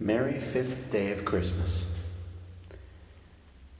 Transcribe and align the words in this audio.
Merry 0.00 0.38
fifth 0.38 0.92
day 0.92 1.10
of 1.10 1.24
Christmas. 1.24 1.84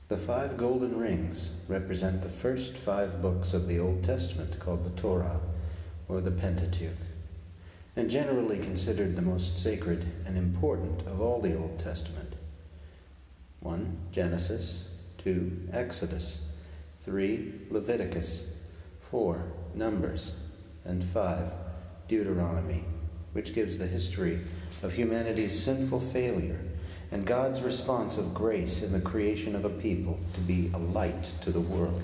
The 0.08 0.16
five 0.16 0.56
golden 0.56 0.98
rings 0.98 1.52
represent 1.68 2.22
the 2.22 2.28
first 2.28 2.76
five 2.76 3.22
books 3.22 3.54
of 3.54 3.68
the 3.68 3.78
Old 3.78 4.02
Testament 4.02 4.58
called 4.58 4.82
the 4.82 5.00
Torah 5.00 5.38
or 6.08 6.20
the 6.20 6.32
Pentateuch, 6.32 6.96
and 7.94 8.10
generally 8.10 8.58
considered 8.58 9.14
the 9.14 9.22
most 9.22 9.62
sacred 9.62 10.06
and 10.26 10.36
important 10.36 11.02
of 11.02 11.20
all 11.20 11.40
the 11.40 11.56
Old 11.56 11.78
Testament. 11.78 12.34
1. 13.60 13.96
Genesis, 14.10 14.88
2. 15.18 15.68
Exodus, 15.72 16.40
3. 17.04 17.52
Leviticus, 17.70 18.44
4. 19.12 19.44
Numbers, 19.72 20.34
and 20.84 21.04
5. 21.04 21.52
Deuteronomy, 22.08 22.82
which 23.34 23.54
gives 23.54 23.78
the 23.78 23.86
history 23.86 24.40
of 24.82 24.94
humanity's 24.94 25.62
sinful 25.62 26.00
failure 26.00 26.60
and 27.10 27.26
God's 27.26 27.62
response 27.62 28.18
of 28.18 28.34
grace 28.34 28.82
in 28.82 28.92
the 28.92 29.00
creation 29.00 29.56
of 29.56 29.64
a 29.64 29.70
people 29.70 30.18
to 30.34 30.40
be 30.40 30.70
a 30.74 30.78
light 30.78 31.30
to 31.42 31.50
the 31.50 31.60
world. 31.60 32.02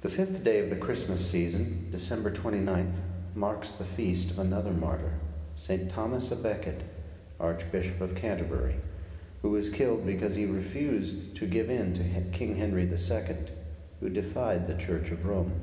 The 0.00 0.08
fifth 0.08 0.42
day 0.44 0.60
of 0.60 0.70
the 0.70 0.76
Christmas 0.76 1.28
season, 1.28 1.88
December 1.90 2.30
29th, 2.30 2.96
marks 3.34 3.72
the 3.72 3.84
feast 3.84 4.30
of 4.30 4.38
another 4.38 4.70
martyr, 4.70 5.14
St. 5.56 5.90
Thomas 5.90 6.30
a 6.30 6.36
Becket, 6.36 6.82
Archbishop 7.38 8.00
of 8.00 8.14
Canterbury, 8.14 8.76
who 9.42 9.50
was 9.50 9.68
killed 9.68 10.06
because 10.06 10.34
he 10.34 10.46
refused 10.46 11.36
to 11.36 11.46
give 11.46 11.68
in 11.68 11.92
to 11.94 12.30
King 12.32 12.56
Henry 12.56 12.84
II, 12.84 13.36
who 14.00 14.08
defied 14.08 14.66
the 14.66 14.76
Church 14.76 15.10
of 15.10 15.26
Rome. 15.26 15.60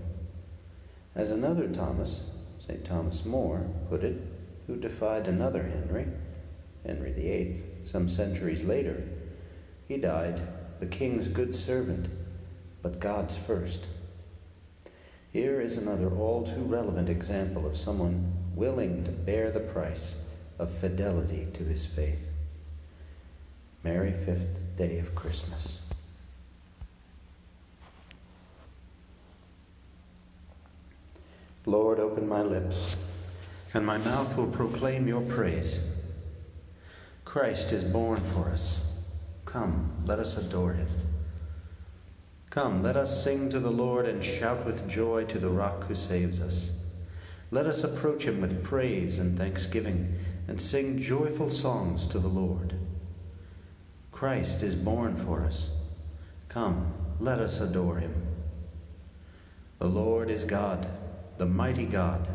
As 1.15 1.31
another 1.31 1.67
Thomas, 1.67 2.23
St. 2.59 2.85
Thomas 2.85 3.25
More, 3.25 3.65
put 3.89 4.03
it, 4.03 4.21
who 4.67 4.75
defied 4.75 5.27
another 5.27 5.63
Henry, 5.63 6.07
Henry 6.85 7.11
VIII, 7.11 7.63
some 7.83 8.07
centuries 8.07 8.63
later. 8.63 9.03
He 9.87 9.97
died, 9.97 10.41
the 10.79 10.85
king's 10.85 11.27
good 11.27 11.55
servant, 11.55 12.07
but 12.81 12.99
God's 12.99 13.37
first. 13.37 13.87
Here 15.31 15.59
is 15.59 15.77
another 15.77 16.09
all 16.15 16.45
too 16.45 16.63
relevant 16.63 17.09
example 17.09 17.65
of 17.65 17.77
someone 17.77 18.33
willing 18.55 19.03
to 19.03 19.11
bear 19.11 19.51
the 19.51 19.59
price 19.59 20.15
of 20.59 20.71
fidelity 20.71 21.47
to 21.53 21.63
his 21.63 21.85
faith. 21.85 22.29
Merry 23.83 24.11
fifth 24.11 24.77
day 24.77 24.99
of 24.99 25.15
Christmas. 25.15 25.79
Lord, 31.65 31.99
open 31.99 32.27
my 32.27 32.41
lips 32.41 32.97
and 33.73 33.85
my 33.85 33.97
mouth 33.97 34.37
will 34.37 34.47
proclaim 34.47 35.07
your 35.07 35.21
praise. 35.21 35.79
Christ 37.25 37.71
is 37.71 37.83
born 37.83 38.19
for 38.19 38.49
us. 38.49 38.79
Come, 39.45 40.03
let 40.05 40.19
us 40.19 40.37
adore 40.37 40.73
him. 40.73 40.87
Come, 42.51 42.83
let 42.83 42.95
us 42.95 43.23
sing 43.23 43.49
to 43.49 43.59
the 43.59 43.71
Lord 43.71 44.05
and 44.05 44.23
shout 44.23 44.63
with 44.63 44.87
joy 44.87 45.25
to 45.25 45.39
the 45.39 45.49
rock 45.49 45.85
who 45.85 45.95
saves 45.95 46.39
us. 46.39 46.71
Let 47.49 47.65
us 47.65 47.83
approach 47.83 48.25
him 48.25 48.41
with 48.41 48.63
praise 48.63 49.17
and 49.17 49.35
thanksgiving 49.37 50.19
and 50.47 50.61
sing 50.61 51.01
joyful 51.01 51.49
songs 51.49 52.05
to 52.07 52.19
the 52.19 52.27
Lord. 52.27 52.75
Christ 54.11 54.61
is 54.61 54.75
born 54.75 55.15
for 55.15 55.43
us. 55.43 55.71
Come, 56.47 56.93
let 57.19 57.39
us 57.39 57.59
adore 57.59 57.97
him. 57.97 58.27
The 59.79 59.87
Lord 59.87 60.29
is 60.29 60.45
God, 60.45 60.87
the 61.37 61.47
mighty 61.47 61.85
God 61.85 62.27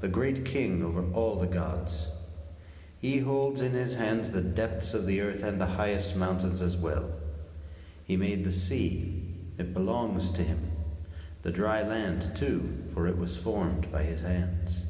the 0.00 0.08
great 0.08 0.44
king 0.44 0.82
over 0.82 1.04
all 1.12 1.36
the 1.36 1.46
gods. 1.46 2.08
He 3.00 3.18
holds 3.18 3.60
in 3.60 3.72
his 3.72 3.96
hands 3.96 4.30
the 4.30 4.40
depths 4.40 4.94
of 4.94 5.06
the 5.06 5.20
earth 5.20 5.42
and 5.42 5.60
the 5.60 5.66
highest 5.66 6.16
mountains 6.16 6.60
as 6.60 6.76
well. 6.76 7.12
He 8.04 8.16
made 8.16 8.44
the 8.44 8.52
sea, 8.52 9.22
it 9.58 9.74
belongs 9.74 10.30
to 10.30 10.42
him, 10.42 10.70
the 11.42 11.50
dry 11.50 11.82
land 11.82 12.34
too, 12.34 12.84
for 12.94 13.06
it 13.06 13.18
was 13.18 13.36
formed 13.36 13.90
by 13.90 14.04
his 14.04 14.22
hands. 14.22 14.84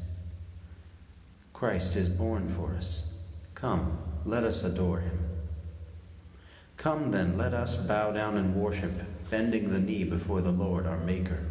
Christ 1.53 1.95
is 1.95 2.07
born 2.07 2.47
for 2.47 2.75
us. 2.75 3.03
Come, 3.55 3.97
let 4.25 4.43
us 4.43 4.63
adore 4.63 4.99
him. 4.99 5.19
Come 6.77 7.11
then, 7.11 7.37
let 7.37 7.53
us 7.53 7.75
bow 7.75 8.11
down 8.11 8.37
and 8.37 8.55
worship, 8.55 8.93
bending 9.29 9.71
the 9.71 9.79
knee 9.79 10.03
before 10.03 10.41
the 10.41 10.51
Lord 10.51 10.85
our 10.85 10.99
Maker. 10.99 11.45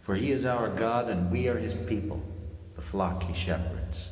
For 0.00 0.14
he 0.14 0.30
is 0.30 0.46
our 0.46 0.68
God 0.68 1.10
and 1.10 1.30
we 1.30 1.48
are 1.48 1.58
his 1.58 1.74
people 1.74 2.22
the 2.76 2.82
flock 2.82 3.24
he 3.24 3.34
shepherds. 3.34 4.10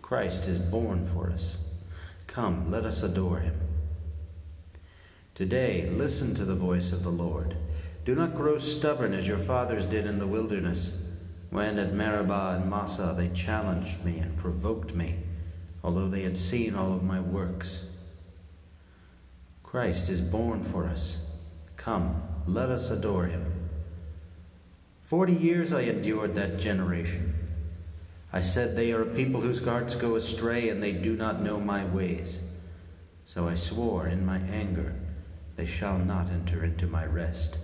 Christ 0.00 0.46
is 0.46 0.58
born 0.58 1.04
for 1.04 1.28
us. 1.30 1.58
Come, 2.26 2.70
let 2.70 2.84
us 2.84 3.02
adore 3.02 3.40
him. 3.40 3.58
Today, 5.34 5.90
listen 5.90 6.34
to 6.36 6.44
the 6.44 6.54
voice 6.54 6.92
of 6.92 7.02
the 7.02 7.10
Lord. 7.10 7.56
Do 8.04 8.14
not 8.14 8.34
grow 8.34 8.58
stubborn 8.58 9.12
as 9.12 9.26
your 9.26 9.38
fathers 9.38 9.84
did 9.84 10.06
in 10.06 10.18
the 10.18 10.26
wilderness, 10.26 10.96
when 11.50 11.78
at 11.78 11.92
Meribah 11.92 12.58
and 12.60 12.70
Massa 12.70 13.14
they 13.16 13.28
challenged 13.28 14.04
me 14.04 14.18
and 14.18 14.36
provoked 14.36 14.94
me, 14.94 15.16
although 15.82 16.08
they 16.08 16.22
had 16.22 16.38
seen 16.38 16.74
all 16.74 16.92
of 16.92 17.02
my 17.02 17.20
works. 17.20 17.84
Christ 19.62 20.08
is 20.08 20.20
born 20.20 20.62
for 20.62 20.84
us. 20.84 21.18
Come, 21.76 22.22
let 22.46 22.68
us 22.68 22.90
adore 22.90 23.26
him. 23.26 23.53
Forty 25.04 25.34
years 25.34 25.72
I 25.72 25.82
endured 25.82 26.34
that 26.34 26.58
generation. 26.58 27.34
I 28.32 28.40
said, 28.40 28.74
They 28.74 28.92
are 28.92 29.02
a 29.02 29.14
people 29.14 29.42
whose 29.42 29.64
hearts 29.64 29.94
go 29.94 30.16
astray, 30.16 30.68
and 30.70 30.82
they 30.82 30.92
do 30.92 31.14
not 31.14 31.42
know 31.42 31.60
my 31.60 31.84
ways. 31.84 32.40
So 33.24 33.46
I 33.46 33.54
swore 33.54 34.06
in 34.08 34.26
my 34.26 34.38
anger, 34.38 34.94
They 35.56 35.66
shall 35.66 35.98
not 35.98 36.30
enter 36.30 36.64
into 36.64 36.86
my 36.86 37.04
rest. 37.04 37.58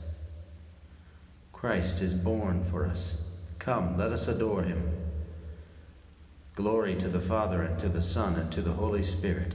Christ 1.52 2.00
is 2.00 2.14
born 2.14 2.62
for 2.62 2.86
us. 2.86 3.20
Come, 3.58 3.96
let 3.98 4.12
us 4.12 4.28
adore 4.28 4.62
him. 4.62 4.88
Glory 6.54 6.94
to 6.96 7.08
the 7.08 7.20
Father, 7.20 7.62
and 7.62 7.78
to 7.80 7.88
the 7.88 8.02
Son, 8.02 8.36
and 8.36 8.52
to 8.52 8.62
the 8.62 8.72
Holy 8.72 9.02
Spirit, 9.02 9.54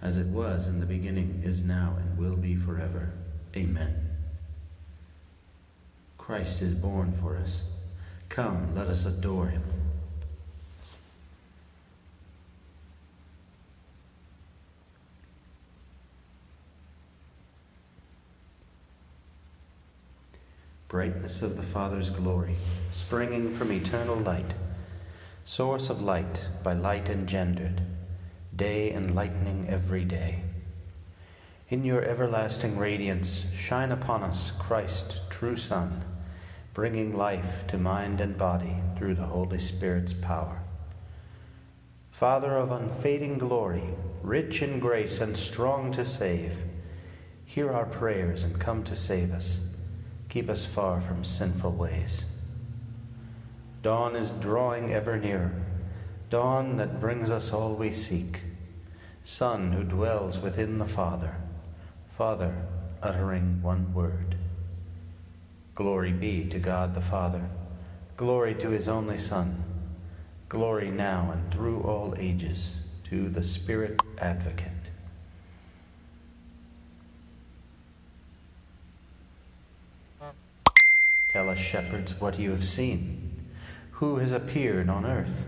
as 0.00 0.16
it 0.16 0.26
was 0.26 0.68
in 0.68 0.80
the 0.80 0.86
beginning, 0.86 1.42
is 1.44 1.62
now, 1.62 1.96
and 1.98 2.16
will 2.18 2.36
be 2.36 2.54
forever. 2.54 3.12
Amen. 3.56 4.05
Christ 6.26 6.60
is 6.60 6.74
born 6.74 7.12
for 7.12 7.36
us. 7.36 7.62
Come, 8.28 8.74
let 8.74 8.88
us 8.88 9.04
adore 9.04 9.46
him. 9.46 9.62
Brightness 20.88 21.42
of 21.42 21.56
the 21.56 21.62
Father's 21.62 22.10
glory, 22.10 22.56
springing 22.90 23.54
from 23.54 23.70
eternal 23.70 24.16
light, 24.16 24.56
source 25.44 25.88
of 25.88 26.02
light, 26.02 26.48
by 26.64 26.72
light 26.72 27.08
engendered, 27.08 27.82
day 28.56 28.92
enlightening 28.92 29.68
every 29.68 30.04
day. 30.04 30.42
In 31.68 31.84
your 31.84 32.02
everlasting 32.02 32.78
radiance, 32.78 33.46
shine 33.54 33.92
upon 33.92 34.24
us, 34.24 34.50
Christ, 34.50 35.20
true 35.30 35.54
Son 35.54 36.02
bringing 36.76 37.16
life 37.16 37.66
to 37.66 37.78
mind 37.78 38.20
and 38.20 38.36
body 38.36 38.76
through 38.98 39.14
the 39.14 39.24
Holy 39.24 39.58
Spirit's 39.58 40.12
power. 40.12 40.60
Father 42.10 42.54
of 42.58 42.70
unfading 42.70 43.38
glory, 43.38 43.94
rich 44.22 44.60
in 44.60 44.78
grace 44.78 45.18
and 45.22 45.38
strong 45.38 45.90
to 45.90 46.04
save, 46.04 46.58
hear 47.46 47.72
our 47.72 47.86
prayers 47.86 48.44
and 48.44 48.60
come 48.60 48.84
to 48.84 48.94
save 48.94 49.32
us. 49.32 49.58
Keep 50.28 50.50
us 50.50 50.66
far 50.66 51.00
from 51.00 51.24
sinful 51.24 51.72
ways. 51.72 52.26
Dawn 53.80 54.14
is 54.14 54.30
drawing 54.32 54.92
ever 54.92 55.16
nearer, 55.16 55.54
dawn 56.28 56.76
that 56.76 57.00
brings 57.00 57.30
us 57.30 57.54
all 57.54 57.74
we 57.74 57.90
seek. 57.90 58.42
Son 59.24 59.72
who 59.72 59.82
dwells 59.82 60.40
within 60.40 60.76
the 60.76 60.84
Father, 60.84 61.36
Father 62.10 62.66
uttering 63.02 63.62
one 63.62 63.94
word. 63.94 64.35
Glory 65.76 66.10
be 66.10 66.46
to 66.48 66.58
God 66.58 66.94
the 66.94 67.02
Father. 67.02 67.50
Glory 68.16 68.54
to 68.54 68.70
his 68.70 68.88
only 68.88 69.18
Son. 69.18 69.62
Glory 70.48 70.90
now 70.90 71.30
and 71.30 71.52
through 71.52 71.82
all 71.82 72.14
ages 72.16 72.78
to 73.04 73.28
the 73.28 73.44
Spirit 73.44 74.00
Advocate. 74.16 74.90
Tell 81.28 81.50
us, 81.50 81.58
shepherds, 81.58 82.18
what 82.18 82.38
you 82.38 82.52
have 82.52 82.64
seen. 82.64 83.50
Who 83.90 84.16
has 84.16 84.32
appeared 84.32 84.88
on 84.88 85.04
earth? 85.04 85.44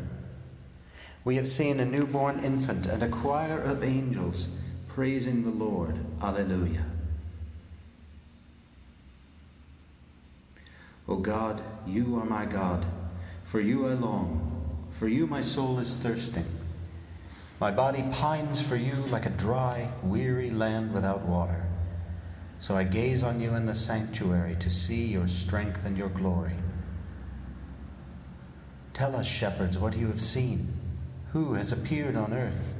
We 1.24 1.36
have 1.36 1.48
seen 1.48 1.80
a 1.80 1.86
newborn 1.86 2.44
infant 2.44 2.86
and 2.86 3.02
a 3.02 3.08
choir 3.08 3.58
of 3.58 3.82
angels 3.82 4.48
praising 4.88 5.44
the 5.44 5.50
Lord. 5.50 5.96
Alleluia. 6.20 6.97
O 11.08 11.16
God, 11.16 11.62
you 11.86 12.16
are 12.18 12.24
my 12.24 12.44
God. 12.44 12.84
For 13.44 13.60
you 13.60 13.86
I 13.86 13.94
long. 13.94 14.44
For 14.90 15.08
you 15.08 15.26
my 15.26 15.40
soul 15.40 15.78
is 15.78 15.94
thirsting. 15.94 16.46
My 17.60 17.70
body 17.70 18.04
pines 18.12 18.60
for 18.60 18.76
you 18.76 18.94
like 19.10 19.26
a 19.26 19.30
dry, 19.30 19.90
weary 20.02 20.50
land 20.50 20.92
without 20.92 21.22
water. 21.22 21.64
So 22.60 22.76
I 22.76 22.84
gaze 22.84 23.22
on 23.22 23.40
you 23.40 23.54
in 23.54 23.66
the 23.66 23.74
sanctuary 23.74 24.56
to 24.56 24.70
see 24.70 25.06
your 25.06 25.26
strength 25.26 25.84
and 25.86 25.96
your 25.96 26.08
glory. 26.08 26.56
Tell 28.92 29.16
us, 29.16 29.26
shepherds, 29.26 29.78
what 29.78 29.96
you 29.96 30.08
have 30.08 30.20
seen. 30.20 30.72
Who 31.32 31.54
has 31.54 31.72
appeared 31.72 32.16
on 32.16 32.34
earth? 32.34 32.74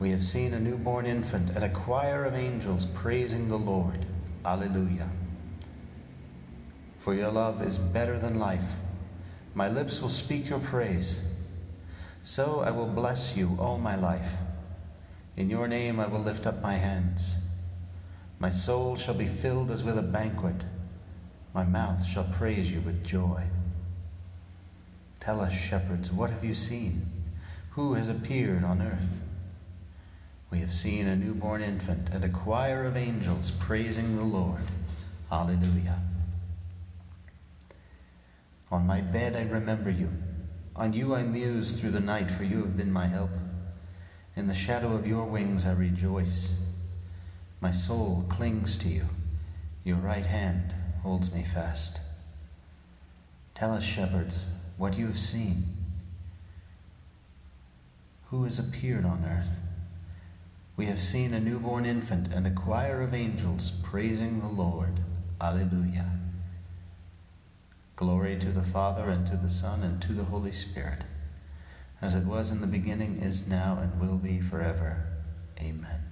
We 0.00 0.10
have 0.10 0.24
seen 0.24 0.54
a 0.54 0.60
newborn 0.60 1.06
infant 1.06 1.50
and 1.50 1.62
a 1.62 1.68
choir 1.68 2.24
of 2.24 2.34
angels 2.34 2.86
praising 2.86 3.48
the 3.48 3.58
Lord. 3.58 4.06
Alleluia. 4.44 5.08
For 7.04 7.12
your 7.12 7.30
love 7.30 7.60
is 7.60 7.76
better 7.76 8.18
than 8.18 8.38
life. 8.38 8.64
My 9.54 9.68
lips 9.68 10.00
will 10.00 10.08
speak 10.08 10.48
your 10.48 10.58
praise. 10.58 11.20
So 12.22 12.60
I 12.60 12.70
will 12.70 12.86
bless 12.86 13.36
you 13.36 13.58
all 13.60 13.76
my 13.76 13.94
life. 13.94 14.30
In 15.36 15.50
your 15.50 15.68
name 15.68 16.00
I 16.00 16.06
will 16.06 16.20
lift 16.20 16.46
up 16.46 16.62
my 16.62 16.76
hands. 16.76 17.36
My 18.38 18.48
soul 18.48 18.96
shall 18.96 19.12
be 19.12 19.26
filled 19.26 19.70
as 19.70 19.84
with 19.84 19.98
a 19.98 20.02
banquet. 20.02 20.64
My 21.52 21.62
mouth 21.62 22.06
shall 22.06 22.24
praise 22.24 22.72
you 22.72 22.80
with 22.80 23.04
joy. 23.04 23.42
Tell 25.20 25.42
us, 25.42 25.52
shepherds, 25.52 26.10
what 26.10 26.30
have 26.30 26.42
you 26.42 26.54
seen? 26.54 27.02
Who 27.72 27.92
has 27.92 28.08
appeared 28.08 28.64
on 28.64 28.80
earth? 28.80 29.20
We 30.50 30.60
have 30.60 30.72
seen 30.72 31.06
a 31.06 31.16
newborn 31.16 31.62
infant 31.62 32.08
and 32.14 32.24
a 32.24 32.30
choir 32.30 32.86
of 32.86 32.96
angels 32.96 33.50
praising 33.50 34.16
the 34.16 34.24
Lord. 34.24 34.64
Alleluia. 35.30 36.00
On 38.70 38.86
my 38.86 39.00
bed 39.00 39.36
I 39.36 39.42
remember 39.42 39.90
you. 39.90 40.10
On 40.76 40.92
you 40.92 41.14
I 41.14 41.22
muse 41.22 41.72
through 41.72 41.92
the 41.92 42.00
night, 42.00 42.30
for 42.30 42.44
you 42.44 42.58
have 42.58 42.76
been 42.76 42.92
my 42.92 43.06
help. 43.06 43.30
In 44.36 44.48
the 44.48 44.54
shadow 44.54 44.92
of 44.92 45.06
your 45.06 45.24
wings 45.24 45.64
I 45.66 45.72
rejoice. 45.72 46.54
My 47.60 47.70
soul 47.70 48.24
clings 48.28 48.76
to 48.78 48.88
you. 48.88 49.06
Your 49.84 49.96
right 49.98 50.26
hand 50.26 50.74
holds 51.02 51.32
me 51.32 51.44
fast. 51.44 52.00
Tell 53.54 53.72
us, 53.72 53.84
shepherds, 53.84 54.44
what 54.76 54.98
you 54.98 55.06
have 55.06 55.18
seen. 55.18 55.64
Who 58.30 58.42
has 58.44 58.58
appeared 58.58 59.04
on 59.04 59.24
earth? 59.24 59.60
We 60.76 60.86
have 60.86 61.00
seen 61.00 61.32
a 61.32 61.40
newborn 61.40 61.86
infant 61.86 62.34
and 62.34 62.46
a 62.46 62.50
choir 62.50 63.00
of 63.00 63.14
angels 63.14 63.70
praising 63.84 64.40
the 64.40 64.48
Lord. 64.48 65.00
Alleluia. 65.40 66.23
Glory 67.96 68.36
to 68.38 68.50
the 68.50 68.62
Father, 68.62 69.08
and 69.08 69.26
to 69.26 69.36
the 69.36 69.50
Son, 69.50 69.82
and 69.82 70.02
to 70.02 70.12
the 70.12 70.24
Holy 70.24 70.50
Spirit, 70.50 71.04
as 72.02 72.14
it 72.16 72.24
was 72.24 72.50
in 72.50 72.60
the 72.60 72.66
beginning, 72.66 73.18
is 73.18 73.46
now, 73.46 73.78
and 73.80 74.00
will 74.00 74.16
be 74.16 74.40
forever. 74.40 75.04
Amen. 75.60 76.02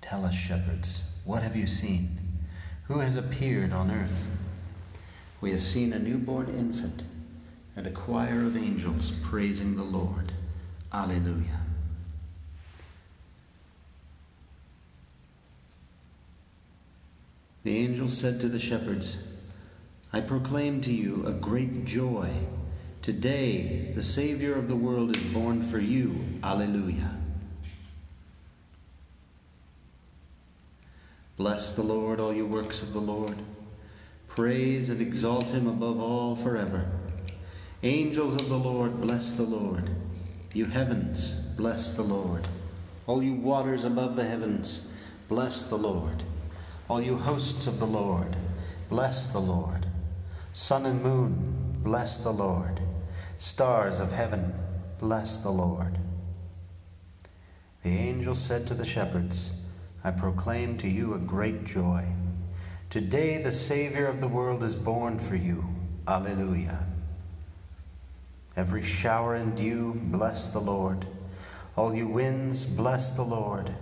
Tell 0.00 0.24
us, 0.24 0.34
shepherds, 0.34 1.02
what 1.24 1.42
have 1.42 1.54
you 1.54 1.66
seen? 1.66 2.18
Who 2.84 3.00
has 3.00 3.16
appeared 3.16 3.72
on 3.72 3.90
earth? 3.90 4.26
We 5.40 5.50
have 5.52 5.62
seen 5.62 5.92
a 5.92 5.98
newborn 5.98 6.48
infant 6.48 7.04
and 7.76 7.86
a 7.86 7.90
choir 7.90 8.40
of 8.40 8.56
angels 8.56 9.12
praising 9.22 9.76
the 9.76 9.82
Lord. 9.82 10.32
Alleluia. 10.92 11.60
The 17.64 17.76
angel 17.76 18.08
said 18.08 18.40
to 18.40 18.48
the 18.48 18.58
shepherds, 18.58 19.18
I 20.14 20.20
proclaim 20.20 20.80
to 20.82 20.92
you 20.92 21.24
a 21.26 21.32
great 21.32 21.84
joy. 21.84 22.30
Today, 23.02 23.90
the 23.96 24.02
Savior 24.02 24.54
of 24.54 24.68
the 24.68 24.76
world 24.76 25.16
is 25.16 25.22
born 25.32 25.60
for 25.60 25.80
you. 25.80 26.24
Alleluia. 26.40 27.16
Bless 31.36 31.72
the 31.72 31.82
Lord, 31.82 32.20
all 32.20 32.32
you 32.32 32.46
works 32.46 32.80
of 32.80 32.92
the 32.92 33.00
Lord. 33.00 33.38
Praise 34.28 34.88
and 34.88 35.00
exalt 35.00 35.50
him 35.50 35.66
above 35.66 36.00
all 36.00 36.36
forever. 36.36 36.88
Angels 37.82 38.36
of 38.36 38.48
the 38.48 38.56
Lord, 38.56 39.00
bless 39.00 39.32
the 39.32 39.42
Lord. 39.42 39.90
You 40.52 40.66
heavens, 40.66 41.32
bless 41.56 41.90
the 41.90 42.04
Lord. 42.04 42.46
All 43.08 43.20
you 43.20 43.34
waters 43.34 43.84
above 43.84 44.14
the 44.14 44.26
heavens, 44.26 44.86
bless 45.28 45.64
the 45.64 45.76
Lord. 45.76 46.22
All 46.88 47.02
you 47.02 47.18
hosts 47.18 47.66
of 47.66 47.80
the 47.80 47.86
Lord, 47.88 48.36
bless 48.88 49.26
the 49.26 49.40
Lord. 49.40 49.88
Sun 50.54 50.86
and 50.86 51.02
moon, 51.02 51.80
bless 51.82 52.18
the 52.18 52.30
Lord. 52.30 52.80
Stars 53.38 53.98
of 53.98 54.12
heaven, 54.12 54.54
bless 55.00 55.38
the 55.38 55.50
Lord. 55.50 55.98
The 57.82 57.90
angel 57.90 58.36
said 58.36 58.64
to 58.68 58.74
the 58.74 58.84
shepherds, 58.84 59.50
I 60.04 60.12
proclaim 60.12 60.78
to 60.78 60.88
you 60.88 61.14
a 61.14 61.18
great 61.18 61.64
joy. 61.64 62.04
Today 62.88 63.42
the 63.42 63.50
Savior 63.50 64.06
of 64.06 64.20
the 64.20 64.28
world 64.28 64.62
is 64.62 64.76
born 64.76 65.18
for 65.18 65.34
you. 65.34 65.64
Alleluia. 66.06 66.86
Every 68.56 68.82
shower 68.82 69.34
and 69.34 69.56
dew, 69.56 70.00
bless 70.04 70.50
the 70.50 70.60
Lord. 70.60 71.04
All 71.76 71.96
you 71.96 72.06
winds, 72.06 72.64
bless 72.64 73.10
the 73.10 73.24
Lord. 73.24 73.74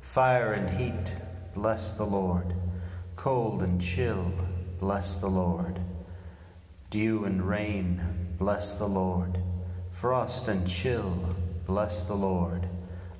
Fire 0.00 0.54
and 0.54 0.68
heat, 0.70 1.16
bless 1.54 1.92
the 1.92 2.04
Lord. 2.04 2.52
Cold 3.14 3.62
and 3.62 3.80
chill, 3.80 4.32
bless 4.80 5.14
the 5.14 5.28
Lord. 5.28 5.79
Dew 6.90 7.24
and 7.24 7.48
rain, 7.48 8.02
bless 8.36 8.74
the 8.74 8.88
Lord. 8.88 9.38
Frost 9.92 10.48
and 10.48 10.66
chill, 10.66 11.36
bless 11.64 12.02
the 12.02 12.16
Lord. 12.16 12.66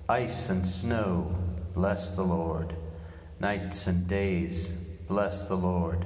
Ice 0.09 0.49
and 0.49 0.67
snow, 0.67 1.33
bless 1.73 2.11
the 2.11 2.25
Lord. 2.25 2.75
Nights 3.39 3.87
and 3.87 4.09
days, 4.09 4.73
bless 5.07 5.43
the 5.43 5.55
Lord. 5.55 6.05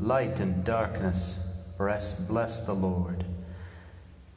Light 0.00 0.40
and 0.40 0.64
darkness, 0.64 1.38
bless, 1.76 2.14
bless 2.14 2.60
the 2.60 2.72
Lord. 2.72 3.26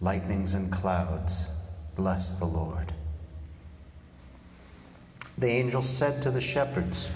Lightnings 0.02 0.54
and 0.54 0.70
clouds, 0.70 1.48
bless 1.96 2.34
the 2.34 2.46
Lord. 2.46 2.92
The 5.38 5.48
angel 5.48 5.82
said 5.82 6.22
to 6.24 6.30
the 6.30 6.42
shepherds, 6.42 7.10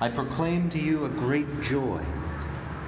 I 0.00 0.08
proclaim 0.08 0.68
to 0.70 0.80
you 0.80 1.04
a 1.04 1.08
great 1.08 1.60
joy. 1.60 2.04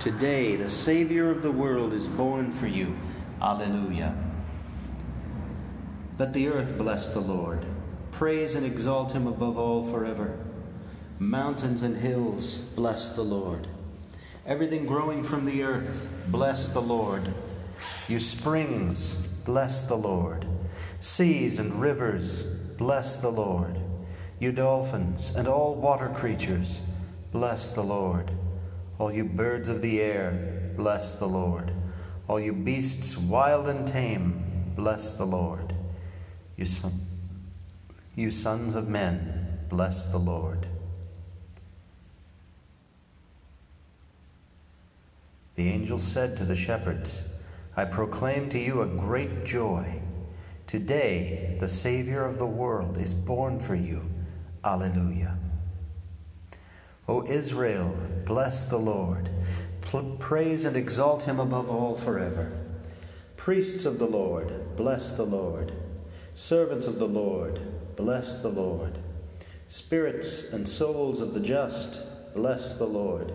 Today 0.04 0.54
the 0.54 0.68
Savior 0.68 1.30
of 1.30 1.40
the 1.40 1.50
world 1.50 1.94
is 1.94 2.06
born 2.06 2.50
for 2.50 2.66
you. 2.66 2.94
Alleluia. 3.40 4.14
Let 6.18 6.34
the 6.34 6.48
earth 6.48 6.76
bless 6.76 7.08
the 7.08 7.22
Lord. 7.22 7.64
Praise 8.10 8.54
and 8.54 8.66
exalt 8.66 9.12
him 9.12 9.26
above 9.26 9.56
all 9.56 9.82
forever. 9.90 10.38
Mountains 11.18 11.80
and 11.80 11.96
hills, 11.96 12.58
bless 12.76 13.08
the 13.08 13.22
Lord. 13.22 13.66
Everything 14.44 14.84
growing 14.84 15.24
from 15.24 15.46
the 15.46 15.62
earth, 15.62 16.06
bless 16.28 16.68
the 16.68 16.82
Lord. 16.82 17.32
You 18.06 18.18
springs, 18.18 19.14
bless 19.46 19.84
the 19.84 19.96
Lord. 19.96 20.44
Seas 21.00 21.58
and 21.58 21.80
rivers, 21.80 22.42
bless 22.42 23.16
the 23.16 23.30
Lord. 23.32 23.78
You 24.38 24.52
dolphins 24.52 25.34
and 25.34 25.48
all 25.48 25.74
water 25.74 26.10
creatures, 26.10 26.82
bless 27.32 27.70
the 27.70 27.84
Lord. 27.84 28.30
All 28.98 29.12
you 29.12 29.24
birds 29.24 29.68
of 29.68 29.82
the 29.82 30.00
air, 30.00 30.72
bless 30.76 31.14
the 31.14 31.26
Lord. 31.26 31.72
All 32.28 32.40
you 32.40 32.52
beasts 32.52 33.16
wild 33.16 33.68
and 33.68 33.86
tame, 33.86 34.72
bless 34.76 35.12
the 35.12 35.24
Lord. 35.24 35.74
You, 36.56 36.64
son, 36.64 37.00
you 38.14 38.30
sons 38.30 38.74
of 38.74 38.88
men, 38.88 39.58
bless 39.68 40.06
the 40.06 40.18
Lord. 40.18 40.68
The 45.56 45.68
angel 45.68 45.98
said 45.98 46.36
to 46.38 46.44
the 46.44 46.56
shepherds, 46.56 47.22
I 47.76 47.84
proclaim 47.84 48.48
to 48.50 48.58
you 48.58 48.82
a 48.82 48.86
great 48.86 49.44
joy. 49.44 50.00
Today, 50.66 51.56
the 51.60 51.68
Savior 51.68 52.24
of 52.24 52.38
the 52.38 52.46
world 52.46 52.98
is 52.98 53.14
born 53.14 53.60
for 53.60 53.74
you. 53.74 54.02
Alleluia. 54.64 55.36
O 57.06 57.24
Israel, 57.26 57.96
bless 58.24 58.64
the 58.64 58.78
Lord. 58.78 59.28
Praise 60.18 60.64
and 60.64 60.76
exalt 60.76 61.22
him 61.24 61.38
above 61.38 61.70
all 61.70 61.94
forever. 61.94 62.50
Priests 63.36 63.84
of 63.84 63.98
the 63.98 64.06
Lord, 64.06 64.74
bless 64.76 65.12
the 65.12 65.24
Lord. 65.24 65.72
Servants 66.34 66.86
of 66.86 66.98
the 66.98 67.06
Lord, 67.06 67.60
bless 67.94 68.40
the 68.42 68.48
Lord. 68.48 68.98
Spirits 69.68 70.44
and 70.52 70.68
souls 70.68 71.20
of 71.20 71.34
the 71.34 71.40
just, 71.40 72.06
bless 72.34 72.74
the 72.74 72.86
Lord. 72.86 73.32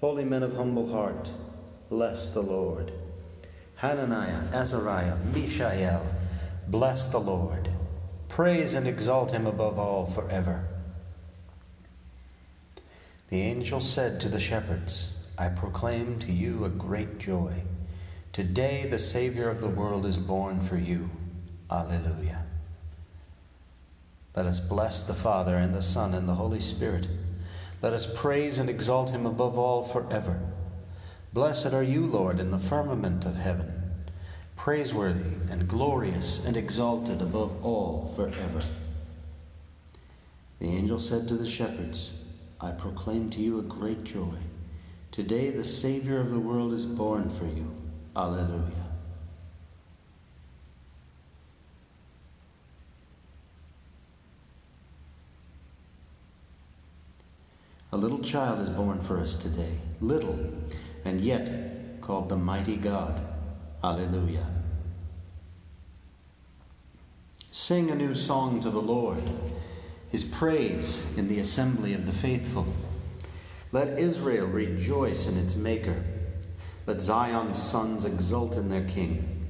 Holy 0.00 0.24
men 0.24 0.42
of 0.42 0.56
humble 0.56 0.90
heart, 0.90 1.30
bless 1.88 2.28
the 2.28 2.42
Lord. 2.42 2.92
Hananiah, 3.76 4.44
Azariah, 4.52 5.16
Mishael, 5.34 6.10
bless 6.68 7.06
the 7.06 7.20
Lord. 7.20 7.68
Praise 8.28 8.74
and 8.74 8.88
exalt 8.88 9.32
him 9.32 9.46
above 9.46 9.78
all 9.78 10.06
forever. 10.06 10.66
The 13.28 13.40
angel 13.40 13.80
said 13.80 14.20
to 14.20 14.28
the 14.28 14.38
shepherds, 14.38 15.10
I 15.36 15.48
proclaim 15.48 16.18
to 16.20 16.32
you 16.32 16.64
a 16.64 16.68
great 16.68 17.18
joy. 17.18 17.62
Today 18.32 18.86
the 18.88 18.98
Savior 18.98 19.48
of 19.48 19.60
the 19.60 19.68
world 19.68 20.06
is 20.06 20.16
born 20.16 20.60
for 20.60 20.76
you. 20.76 21.10
Alleluia. 21.70 22.44
Let 24.36 24.46
us 24.46 24.60
bless 24.60 25.02
the 25.02 25.14
Father 25.14 25.56
and 25.56 25.74
the 25.74 25.82
Son 25.82 26.14
and 26.14 26.28
the 26.28 26.34
Holy 26.34 26.60
Spirit. 26.60 27.08
Let 27.82 27.92
us 27.92 28.06
praise 28.06 28.58
and 28.58 28.70
exalt 28.70 29.10
him 29.10 29.26
above 29.26 29.58
all 29.58 29.84
forever. 29.84 30.40
Blessed 31.32 31.72
are 31.72 31.82
you, 31.82 32.06
Lord, 32.06 32.38
in 32.38 32.50
the 32.50 32.58
firmament 32.58 33.24
of 33.24 33.36
heaven, 33.36 33.92
praiseworthy 34.54 35.34
and 35.50 35.66
glorious 35.66 36.44
and 36.44 36.56
exalted 36.56 37.20
above 37.20 37.64
all 37.64 38.12
forever. 38.14 38.62
The 40.60 40.68
angel 40.68 41.00
said 41.00 41.26
to 41.28 41.34
the 41.34 41.50
shepherds, 41.50 42.12
I 42.60 42.70
proclaim 42.70 43.30
to 43.30 43.40
you 43.40 43.58
a 43.58 43.62
great 43.62 44.04
joy. 44.04 44.38
Today 45.12 45.50
the 45.50 45.64
Savior 45.64 46.20
of 46.20 46.30
the 46.30 46.38
world 46.38 46.72
is 46.72 46.86
born 46.86 47.28
for 47.28 47.44
you. 47.44 47.70
Alleluia. 48.14 48.86
A 57.92 57.96
little 57.96 58.18
child 58.18 58.60
is 58.60 58.68
born 58.68 59.00
for 59.00 59.18
us 59.18 59.34
today, 59.34 59.78
little, 60.00 60.38
and 61.04 61.20
yet 61.20 62.00
called 62.00 62.28
the 62.28 62.36
mighty 62.36 62.76
God. 62.76 63.22
Alleluia. 63.82 64.46
Sing 67.50 67.90
a 67.90 67.94
new 67.94 68.14
song 68.14 68.60
to 68.60 68.70
the 68.70 68.82
Lord, 68.82 69.22
his 70.10 70.24
praise 70.24 71.04
in 71.16 71.28
the 71.28 71.40
assembly 71.40 71.94
of 71.94 72.06
the 72.06 72.12
faithful. 72.12 72.66
Let 73.72 73.98
Israel 73.98 74.46
rejoice 74.46 75.26
in 75.26 75.36
its 75.36 75.56
Maker. 75.56 76.02
Let 76.86 77.00
Zion's 77.00 77.60
sons 77.60 78.04
exult 78.04 78.56
in 78.56 78.68
their 78.68 78.84
King. 78.84 79.46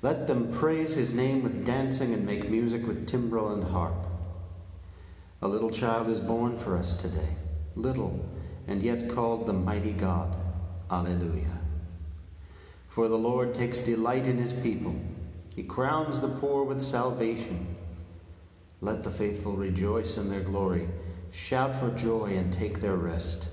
Let 0.00 0.26
them 0.26 0.50
praise 0.50 0.94
his 0.94 1.12
name 1.12 1.42
with 1.42 1.64
dancing 1.64 2.12
and 2.12 2.26
make 2.26 2.50
music 2.50 2.86
with 2.86 3.06
timbrel 3.06 3.52
and 3.52 3.64
harp. 3.64 4.06
A 5.40 5.48
little 5.48 5.70
child 5.70 6.08
is 6.08 6.20
born 6.20 6.56
for 6.56 6.76
us 6.76 6.94
today 6.94 7.36
little, 7.76 8.24
and 8.66 8.82
yet 8.82 9.08
called 9.08 9.46
the 9.46 9.52
mighty 9.52 9.92
God. 9.92 10.36
Alleluia. 10.90 11.58
For 12.88 13.08
the 13.08 13.18
Lord 13.18 13.54
takes 13.54 13.80
delight 13.80 14.26
in 14.26 14.36
his 14.36 14.52
people, 14.52 14.94
he 15.56 15.62
crowns 15.62 16.20
the 16.20 16.28
poor 16.28 16.64
with 16.64 16.80
salvation. 16.80 17.71
Let 18.82 19.02
the 19.02 19.10
faithful 19.10 19.56
rejoice 19.56 20.18
in 20.18 20.28
their 20.28 20.42
glory, 20.42 20.88
shout 21.30 21.74
for 21.80 21.88
joy, 21.90 22.34
and 22.36 22.52
take 22.52 22.82
their 22.82 22.96
rest. 22.96 23.48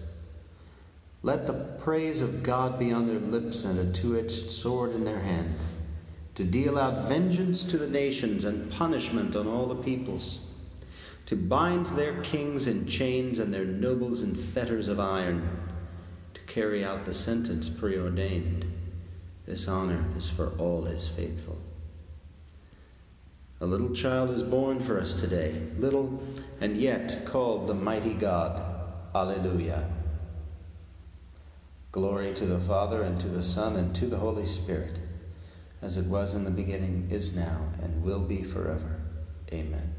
Let 1.24 1.48
the 1.48 1.54
praise 1.54 2.22
of 2.22 2.44
God 2.44 2.78
be 2.78 2.92
on 2.92 3.08
their 3.08 3.20
lips 3.20 3.64
and 3.64 3.80
a 3.80 3.94
two 3.94 4.20
edged 4.20 4.52
sword 4.52 4.92
in 4.92 5.06
their 5.06 5.22
hand, 5.22 5.56
to 6.36 6.44
deal 6.44 6.78
out 6.78 7.08
vengeance 7.08 7.64
to 7.64 7.78
the 7.78 7.88
nations 7.88 8.44
and 8.44 8.70
punishment 8.70 9.38
on 9.38 9.48
all 9.48 9.68
the 9.68 9.82
peoples 9.82 10.40
to 11.30 11.36
bind 11.36 11.86
their 11.86 12.20
kings 12.24 12.66
in 12.66 12.88
chains 12.88 13.38
and 13.38 13.54
their 13.54 13.64
nobles 13.64 14.24
in 14.24 14.34
fetters 14.34 14.88
of 14.88 15.00
iron, 15.00 15.48
to 16.34 16.42
carry 16.52 16.84
out 16.84 17.06
the 17.06 17.14
sentence 17.14 17.70
preordained. 17.70 18.66
This 19.46 19.68
honor 19.68 20.04
is 20.18 20.28
for 20.28 20.50
all 20.58 20.86
his 20.86 21.08
faithful. 21.08 21.62
A 23.62 23.66
little 23.66 23.90
child 23.90 24.32
is 24.32 24.42
born 24.42 24.80
for 24.80 25.00
us 25.00 25.20
today, 25.20 25.62
little 25.78 26.24
and 26.62 26.78
yet 26.78 27.26
called 27.26 27.68
the 27.68 27.74
mighty 27.74 28.14
God. 28.14 28.64
Alleluia. 29.14 29.90
Glory 31.92 32.34
to 32.36 32.46
the 32.46 32.60
Father, 32.60 33.04
and 33.04 33.20
to 33.20 33.28
the 33.28 33.44
Son, 33.44 33.76
and 33.76 33.94
to 33.96 34.06
the 34.06 34.18
Holy 34.18 34.46
Spirit, 34.46 35.00
as 35.82 35.98
it 35.98 36.06
was 36.06 36.36
in 36.36 36.46
the 36.46 36.52
beginning, 36.52 37.10
is 37.12 37.36
now, 37.36 37.70
and 37.82 38.04
will 38.04 38.22
be 38.22 38.44
forever. 38.44 39.02
Amen. 39.52 39.94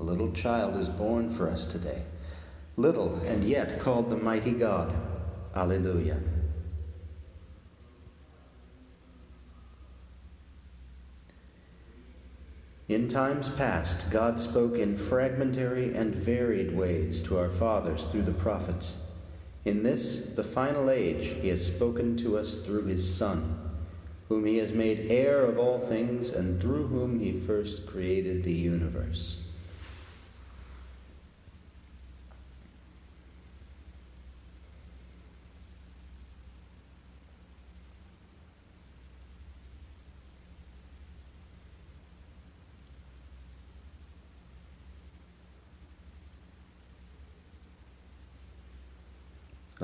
A 0.00 0.02
little 0.02 0.32
child 0.32 0.76
is 0.76 0.88
born 0.88 1.32
for 1.32 1.48
us 1.48 1.64
today, 1.64 2.02
little 2.76 3.16
and 3.26 3.44
yet 3.44 3.78
called 3.78 4.10
the 4.10 4.16
mighty 4.16 4.52
God. 4.52 4.96
Alleluia. 5.54 6.18
In 12.88 13.08
times 13.08 13.48
past, 13.48 14.08
God 14.10 14.38
spoke 14.38 14.78
in 14.78 14.94
fragmentary 14.94 15.92
and 15.94 16.14
varied 16.14 16.76
ways 16.76 17.20
to 17.22 17.36
our 17.36 17.48
fathers 17.48 18.04
through 18.04 18.22
the 18.22 18.32
prophets. 18.32 18.98
In 19.64 19.82
this, 19.82 20.26
the 20.36 20.44
final 20.44 20.88
age, 20.88 21.34
he 21.40 21.48
has 21.48 21.66
spoken 21.66 22.16
to 22.18 22.38
us 22.38 22.58
through 22.58 22.84
his 22.84 23.16
Son, 23.16 23.58
whom 24.28 24.46
he 24.46 24.58
has 24.58 24.72
made 24.72 25.10
heir 25.10 25.44
of 25.44 25.58
all 25.58 25.80
things 25.80 26.30
and 26.30 26.60
through 26.60 26.86
whom 26.86 27.18
he 27.18 27.32
first 27.32 27.86
created 27.88 28.44
the 28.44 28.52
universe. 28.52 29.38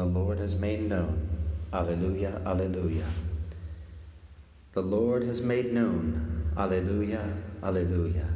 The 0.03 0.09
Lord 0.09 0.41
has 0.41 0.57
made 0.57 0.83
known. 0.83 1.29
Alleluia, 1.73 2.43
Alleluia. 2.45 3.07
The 4.73 4.83
Lord 4.83 5.23
has 5.23 5.41
made 5.41 5.73
known. 5.73 6.51
Alleluia, 6.57 7.37
Alleluia. 7.63 8.27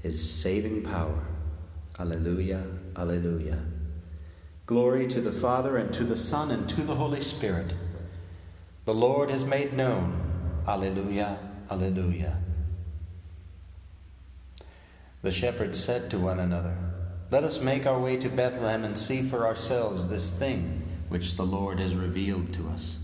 His 0.00 0.16
saving 0.32 0.82
power. 0.82 1.26
Alleluia, 2.00 2.64
Alleluia. 2.96 3.58
Glory 4.64 5.06
to 5.08 5.20
the 5.20 5.30
Father, 5.30 5.76
and 5.76 5.92
to 5.92 6.04
the 6.04 6.16
Son, 6.16 6.50
and 6.50 6.66
to 6.70 6.80
the 6.80 6.94
Holy 6.94 7.20
Spirit. 7.20 7.74
The 8.86 8.94
Lord 8.94 9.28
has 9.28 9.44
made 9.44 9.74
known. 9.74 10.62
Alleluia, 10.66 11.38
Alleluia. 11.70 12.38
The 15.20 15.30
shepherds 15.30 15.84
said 15.84 16.10
to 16.12 16.18
one 16.18 16.40
another, 16.40 16.91
let 17.32 17.44
us 17.44 17.62
make 17.62 17.86
our 17.86 17.98
way 17.98 18.18
to 18.18 18.28
Bethlehem 18.28 18.84
and 18.84 18.96
see 18.96 19.22
for 19.22 19.46
ourselves 19.46 20.06
this 20.06 20.28
thing 20.28 20.82
which 21.08 21.36
the 21.36 21.46
Lord 21.46 21.80
has 21.80 21.94
revealed 21.94 22.52
to 22.52 22.68
us. 22.68 22.98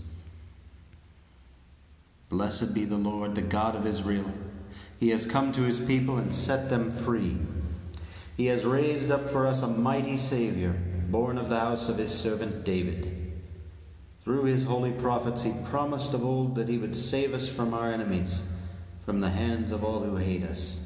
Blessed 2.29 2.75
be 2.75 2.85
the 2.85 2.95
Lord, 2.95 3.33
the 3.33 3.41
God 3.41 3.75
of 3.75 3.87
Israel. 3.87 4.31
He 4.99 5.09
has 5.09 5.25
come 5.25 5.51
to 5.53 5.63
his 5.63 5.79
people 5.79 6.17
and 6.17 6.31
set 6.31 6.69
them 6.69 6.91
free. 6.91 7.37
He 8.37 8.45
has 8.45 8.65
raised 8.65 9.09
up 9.09 9.27
for 9.27 9.47
us 9.47 9.63
a 9.63 9.67
mighty 9.67 10.15
Savior, 10.15 10.75
born 11.09 11.39
of 11.39 11.49
the 11.49 11.59
house 11.59 11.89
of 11.89 11.97
his 11.97 12.13
servant 12.13 12.63
David. 12.63 13.33
Through 14.23 14.43
his 14.43 14.65
holy 14.65 14.91
prophets, 14.91 15.41
he 15.41 15.53
promised 15.65 16.13
of 16.13 16.23
old 16.23 16.53
that 16.53 16.69
he 16.69 16.77
would 16.77 16.95
save 16.95 17.33
us 17.33 17.49
from 17.49 17.73
our 17.73 17.91
enemies, 17.91 18.43
from 19.03 19.21
the 19.21 19.31
hands 19.31 19.71
of 19.71 19.83
all 19.83 20.01
who 20.01 20.17
hate 20.17 20.43
us 20.43 20.85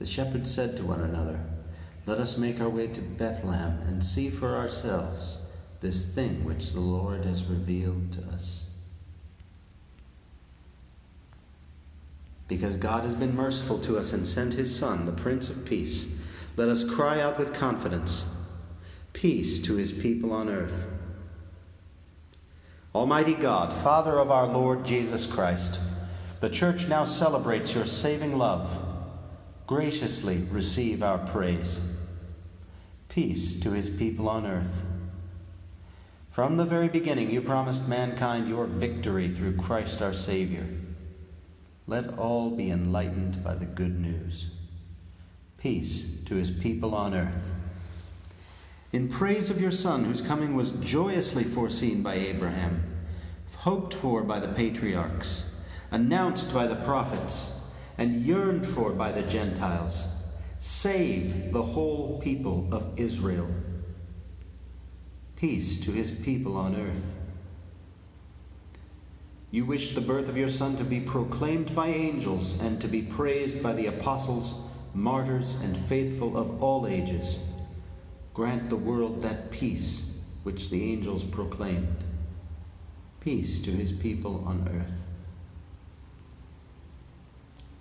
The 0.00 0.06
shepherds 0.06 0.52
said 0.52 0.78
to 0.78 0.82
one 0.82 1.02
another, 1.02 1.38
Let 2.06 2.20
us 2.20 2.38
make 2.38 2.58
our 2.58 2.70
way 2.70 2.86
to 2.86 3.02
Bethlehem 3.02 3.82
and 3.86 4.02
see 4.02 4.30
for 4.30 4.56
ourselves 4.56 5.36
this 5.82 6.06
thing 6.06 6.42
which 6.42 6.72
the 6.72 6.80
Lord 6.80 7.26
has 7.26 7.44
revealed 7.44 8.10
to 8.12 8.24
us. 8.32 8.64
Because 12.48 12.78
God 12.78 13.04
has 13.04 13.14
been 13.14 13.36
merciful 13.36 13.78
to 13.80 13.98
us 13.98 14.14
and 14.14 14.26
sent 14.26 14.54
his 14.54 14.74
Son, 14.74 15.04
the 15.04 15.12
Prince 15.12 15.50
of 15.50 15.66
Peace, 15.66 16.08
let 16.56 16.70
us 16.70 16.82
cry 16.82 17.20
out 17.20 17.38
with 17.38 17.52
confidence 17.52 18.24
Peace 19.12 19.60
to 19.60 19.74
his 19.74 19.92
people 19.92 20.32
on 20.32 20.48
earth. 20.48 20.86
Almighty 22.94 23.34
God, 23.34 23.74
Father 23.82 24.18
of 24.18 24.30
our 24.30 24.46
Lord 24.46 24.86
Jesus 24.86 25.26
Christ, 25.26 25.78
the 26.40 26.48
Church 26.48 26.88
now 26.88 27.04
celebrates 27.04 27.74
your 27.74 27.84
saving 27.84 28.38
love. 28.38 28.89
Graciously 29.70 30.38
receive 30.50 31.00
our 31.00 31.18
praise. 31.18 31.80
Peace 33.08 33.54
to 33.54 33.70
his 33.70 33.88
people 33.88 34.28
on 34.28 34.44
earth. 34.44 34.84
From 36.28 36.56
the 36.56 36.64
very 36.64 36.88
beginning, 36.88 37.30
you 37.30 37.40
promised 37.40 37.86
mankind 37.86 38.48
your 38.48 38.64
victory 38.64 39.28
through 39.28 39.58
Christ 39.58 40.02
our 40.02 40.12
Savior. 40.12 40.66
Let 41.86 42.18
all 42.18 42.50
be 42.50 42.68
enlightened 42.68 43.44
by 43.44 43.54
the 43.54 43.64
good 43.64 44.00
news. 44.00 44.50
Peace 45.56 46.04
to 46.24 46.34
his 46.34 46.50
people 46.50 46.92
on 46.92 47.14
earth. 47.14 47.52
In 48.92 49.08
praise 49.08 49.50
of 49.50 49.60
your 49.60 49.70
Son, 49.70 50.04
whose 50.04 50.20
coming 50.20 50.56
was 50.56 50.72
joyously 50.72 51.44
foreseen 51.44 52.02
by 52.02 52.14
Abraham, 52.14 52.82
hoped 53.58 53.94
for 53.94 54.24
by 54.24 54.40
the 54.40 54.48
patriarchs, 54.48 55.46
announced 55.92 56.52
by 56.52 56.66
the 56.66 56.74
prophets, 56.74 57.52
and 58.00 58.24
yearned 58.24 58.66
for 58.66 58.92
by 58.92 59.12
the 59.12 59.20
Gentiles, 59.20 60.06
save 60.58 61.52
the 61.52 61.62
whole 61.62 62.18
people 62.18 62.66
of 62.72 62.98
Israel. 62.98 63.46
Peace 65.36 65.78
to 65.78 65.92
his 65.92 66.10
people 66.10 66.56
on 66.56 66.74
earth. 66.74 67.14
You 69.50 69.66
wished 69.66 69.94
the 69.94 70.00
birth 70.00 70.30
of 70.30 70.36
your 70.38 70.48
Son 70.48 70.78
to 70.78 70.84
be 70.84 70.98
proclaimed 70.98 71.74
by 71.74 71.88
angels 71.88 72.58
and 72.58 72.80
to 72.80 72.88
be 72.88 73.02
praised 73.02 73.62
by 73.62 73.74
the 73.74 73.86
apostles, 73.86 74.54
martyrs, 74.94 75.56
and 75.62 75.76
faithful 75.76 76.38
of 76.38 76.62
all 76.62 76.86
ages. 76.86 77.38
Grant 78.32 78.70
the 78.70 78.76
world 78.76 79.20
that 79.20 79.50
peace 79.50 80.04
which 80.42 80.70
the 80.70 80.90
angels 80.90 81.24
proclaimed. 81.24 82.02
Peace 83.20 83.60
to 83.60 83.70
his 83.70 83.92
people 83.92 84.42
on 84.46 84.66
earth. 84.74 85.04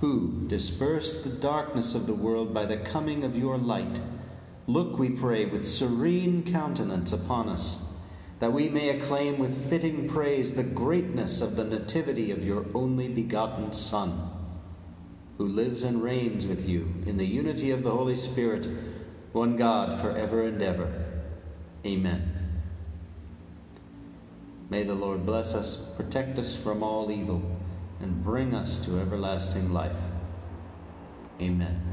who 0.00 0.44
dispersed 0.46 1.24
the 1.24 1.30
darkness 1.30 1.94
of 1.94 2.06
the 2.06 2.14
world 2.14 2.52
by 2.52 2.64
the 2.64 2.76
coming 2.76 3.22
of 3.24 3.36
your 3.36 3.58
light, 3.58 4.00
look, 4.66 4.98
we 4.98 5.10
pray, 5.10 5.44
with 5.44 5.66
serene 5.66 6.42
countenance 6.42 7.12
upon 7.12 7.48
us 7.48 7.78
that 8.40 8.52
we 8.54 8.70
may 8.70 8.88
acclaim 8.88 9.38
with 9.38 9.68
fitting 9.68 10.08
praise 10.08 10.54
the 10.54 10.62
greatness 10.62 11.42
of 11.42 11.56
the 11.56 11.64
nativity 11.64 12.30
of 12.30 12.44
your 12.44 12.64
only 12.74 13.06
begotten 13.06 13.70
Son, 13.72 14.30
who 15.36 15.46
lives 15.46 15.82
and 15.82 16.02
reigns 16.02 16.46
with 16.46 16.66
you 16.66 16.94
in 17.06 17.18
the 17.18 17.26
unity 17.26 17.70
of 17.70 17.82
the 17.82 17.90
Holy 17.90 18.16
Spirit, 18.16 18.66
one 19.32 19.56
God, 19.56 20.00
for 20.00 20.16
ever 20.16 20.42
and 20.42 20.62
ever. 20.62 20.90
Amen. 21.84 22.34
May 24.70 24.84
the 24.84 24.94
Lord 24.94 25.26
bless 25.26 25.54
us, 25.54 25.76
protect 25.76 26.38
us 26.38 26.56
from 26.56 26.82
all 26.82 27.10
evil, 27.10 27.59
and 28.00 28.22
bring 28.22 28.54
us 28.54 28.78
to 28.78 28.98
everlasting 28.98 29.72
life. 29.72 29.98
Amen. 31.40 31.89